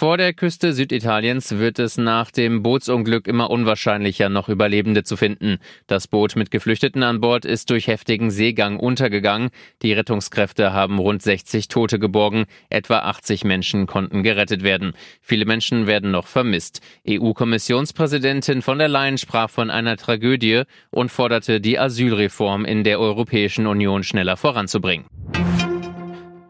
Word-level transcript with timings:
Vor 0.00 0.16
der 0.16 0.32
Küste 0.32 0.72
Süditaliens 0.72 1.58
wird 1.58 1.78
es 1.78 1.98
nach 1.98 2.30
dem 2.30 2.62
Bootsunglück 2.62 3.26
immer 3.26 3.50
unwahrscheinlicher, 3.50 4.30
noch 4.30 4.48
Überlebende 4.48 5.04
zu 5.04 5.14
finden. 5.14 5.58
Das 5.88 6.08
Boot 6.08 6.36
mit 6.36 6.50
Geflüchteten 6.50 7.02
an 7.02 7.20
Bord 7.20 7.44
ist 7.44 7.68
durch 7.68 7.86
heftigen 7.86 8.30
Seegang 8.30 8.78
untergegangen. 8.78 9.50
Die 9.82 9.92
Rettungskräfte 9.92 10.72
haben 10.72 10.98
rund 10.98 11.20
60 11.20 11.68
Tote 11.68 11.98
geborgen. 11.98 12.46
Etwa 12.70 13.00
80 13.00 13.44
Menschen 13.44 13.86
konnten 13.86 14.22
gerettet 14.22 14.62
werden. 14.62 14.94
Viele 15.20 15.44
Menschen 15.44 15.86
werden 15.86 16.12
noch 16.12 16.28
vermisst. 16.28 16.80
EU-Kommissionspräsidentin 17.06 18.62
von 18.62 18.78
der 18.78 18.88
Leyen 18.88 19.18
sprach 19.18 19.50
von 19.50 19.68
einer 19.68 19.98
Tragödie 19.98 20.62
und 20.90 21.10
forderte 21.10 21.60
die 21.60 21.78
Asylreform 21.78 22.64
in 22.64 22.84
der 22.84 23.00
Europäischen 23.00 23.66
Union 23.66 24.02
schneller 24.02 24.38
voranzubringen. 24.38 25.04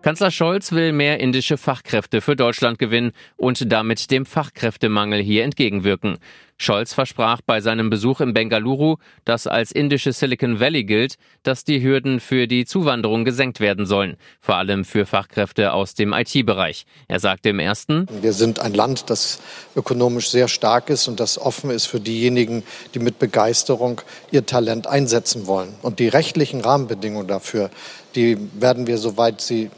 Kanzler 0.02 0.30
Scholz 0.30 0.72
will 0.72 0.92
mehr 0.92 1.20
indische 1.20 1.58
Fachkräfte 1.58 2.22
für 2.22 2.34
Deutschland 2.34 2.78
gewinnen 2.78 3.12
und 3.36 3.70
damit 3.70 4.10
dem 4.10 4.24
Fachkräftemangel 4.24 5.20
hier 5.20 5.44
entgegenwirken. 5.44 6.16
Scholz 6.56 6.92
versprach 6.92 7.40
bei 7.40 7.62
seinem 7.62 7.88
Besuch 7.88 8.20
im 8.20 8.34
Bengaluru, 8.34 8.96
das 9.24 9.46
als 9.46 9.72
indische 9.72 10.12
Silicon 10.12 10.60
Valley 10.60 10.84
gilt, 10.84 11.16
dass 11.42 11.64
die 11.64 11.82
Hürden 11.82 12.20
für 12.20 12.46
die 12.46 12.66
Zuwanderung 12.66 13.24
gesenkt 13.24 13.60
werden 13.60 13.86
sollen, 13.86 14.16
vor 14.40 14.56
allem 14.56 14.84
für 14.84 15.06
Fachkräfte 15.06 15.72
aus 15.72 15.94
dem 15.94 16.12
IT-Bereich. 16.12 16.84
Er 17.08 17.18
sagte 17.18 17.48
im 17.48 17.60
ersten, 17.60 18.06
Wir 18.20 18.34
sind 18.34 18.58
ein 18.58 18.74
Land, 18.74 19.08
das 19.08 19.40
ökonomisch 19.74 20.28
sehr 20.28 20.48
stark 20.48 20.90
ist 20.90 21.08
und 21.08 21.18
das 21.18 21.38
offen 21.38 21.70
ist 21.70 21.86
für 21.86 22.00
diejenigen, 22.00 22.62
die 22.94 22.98
mit 22.98 23.18
Begeisterung 23.18 24.02
ihr 24.30 24.44
Talent 24.44 24.86
einsetzen 24.86 25.46
wollen. 25.46 25.74
Und 25.80 25.98
die 25.98 26.08
rechtlichen 26.08 26.60
Rahmenbedingungen 26.60 27.26
dafür, 27.26 27.70
die 28.14 28.36
werden 28.54 28.86
wir, 28.86 28.98
soweit 28.98 29.40
sie 29.40 29.70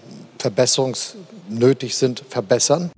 verbesserungsnötig 0.43 1.97
sind, 1.97 2.25
verbessern. 2.29 2.91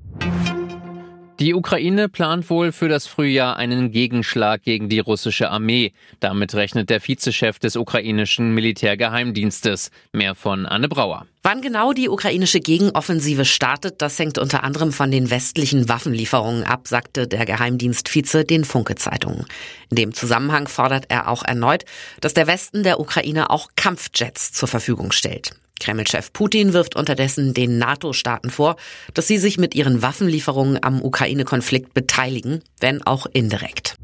Die 1.40 1.52
Ukraine 1.52 2.08
plant 2.08 2.48
wohl 2.48 2.70
für 2.70 2.88
das 2.88 3.08
Frühjahr 3.08 3.56
einen 3.56 3.90
Gegenschlag 3.90 4.62
gegen 4.62 4.88
die 4.88 5.00
russische 5.00 5.50
Armee. 5.50 5.92
Damit 6.20 6.54
rechnet 6.54 6.90
der 6.90 7.00
Vizechef 7.00 7.58
des 7.58 7.74
ukrainischen 7.74 8.54
Militärgeheimdienstes. 8.54 9.90
Mehr 10.12 10.36
von 10.36 10.64
Anne 10.64 10.88
Brauer. 10.88 11.26
Wann 11.42 11.60
genau 11.60 11.92
die 11.92 12.08
ukrainische 12.08 12.60
Gegenoffensive 12.60 13.44
startet, 13.44 14.00
das 14.00 14.16
hängt 14.18 14.38
unter 14.38 14.62
anderem 14.62 14.92
von 14.92 15.10
den 15.10 15.28
westlichen 15.28 15.88
Waffenlieferungen 15.88 16.62
ab, 16.62 16.86
sagte 16.86 17.26
der 17.26 17.44
Geheimdienstvize 17.44 18.44
den 18.44 18.64
Funke-Zeitungen. 18.64 19.44
In 19.90 19.96
dem 19.96 20.14
Zusammenhang 20.14 20.68
fordert 20.68 21.06
er 21.08 21.28
auch 21.28 21.42
erneut, 21.44 21.84
dass 22.20 22.32
der 22.32 22.46
Westen 22.46 22.84
der 22.84 23.00
Ukraine 23.00 23.50
auch 23.50 23.70
Kampfjets 23.74 24.52
zur 24.52 24.68
Verfügung 24.68 25.10
stellt. 25.10 25.50
Kreml-Chef 25.84 26.32
Putin 26.32 26.72
wirft 26.72 26.96
unterdessen 26.96 27.52
den 27.52 27.78
NATO-Staaten 27.78 28.48
vor, 28.48 28.76
dass 29.12 29.28
sie 29.28 29.36
sich 29.38 29.58
mit 29.58 29.74
ihren 29.74 30.00
Waffenlieferungen 30.00 30.82
am 30.82 31.02
Ukraine-Konflikt 31.02 31.92
beteiligen, 31.92 32.62
wenn 32.80 33.06
auch 33.06 33.26
indirekt. 33.26 33.96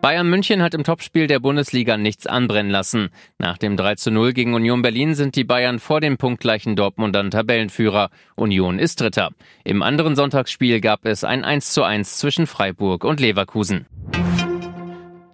Bayern 0.00 0.28
München 0.28 0.62
hat 0.62 0.74
im 0.74 0.84
Topspiel 0.84 1.26
der 1.26 1.40
Bundesliga 1.40 1.96
nichts 1.96 2.26
anbrennen 2.26 2.70
lassen. 2.70 3.08
Nach 3.38 3.56
dem 3.56 3.76
3 3.76 3.94
zu 3.94 4.10
0 4.10 4.34
gegen 4.34 4.52
Union 4.52 4.82
Berlin 4.82 5.14
sind 5.14 5.34
die 5.34 5.44
Bayern 5.44 5.78
vor 5.78 6.02
dem 6.02 6.18
punktgleichen 6.18 6.76
Dortmundern 6.76 7.30
Tabellenführer. 7.30 8.10
Union 8.36 8.78
ist 8.78 9.00
Dritter. 9.00 9.30
Im 9.64 9.82
anderen 9.82 10.14
Sonntagsspiel 10.14 10.82
gab 10.82 11.06
es 11.06 11.24
ein 11.24 11.42
1 11.42 11.72
zu 11.72 11.82
1 11.84 12.18
zwischen 12.18 12.46
Freiburg 12.46 13.02
und 13.02 13.18
Leverkusen. 13.18 13.86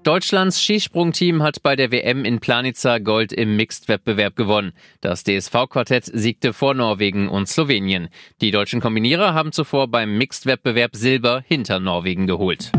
Deutschlands 0.02 0.62
Skisprungteam 0.62 1.42
hat 1.42 1.62
bei 1.62 1.76
der 1.76 1.92
WM 1.92 2.24
in 2.24 2.40
Planica 2.40 2.96
Gold 2.98 3.34
im 3.34 3.56
Mixed-Wettbewerb 3.56 4.34
gewonnen. 4.34 4.72
Das 5.02 5.24
DSV-Quartett 5.24 6.06
siegte 6.06 6.54
vor 6.54 6.72
Norwegen 6.72 7.28
und 7.28 7.46
Slowenien. 7.48 8.08
Die 8.40 8.50
deutschen 8.50 8.80
Kombinierer 8.80 9.34
haben 9.34 9.52
zuvor 9.52 9.88
beim 9.88 10.16
Mixed-Wettbewerb 10.16 10.96
Silber 10.96 11.42
hinter 11.46 11.80
Norwegen 11.80 12.26
geholt. 12.26 12.72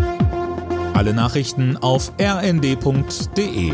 Alle 0.96 1.14
Nachrichten 1.14 1.78
auf 1.78 2.12
rnd.de 2.20 3.72